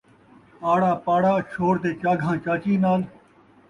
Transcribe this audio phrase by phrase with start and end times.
[0.71, 3.01] آڑا پاڑا چھوڑ تے چاگھاں چاچی نال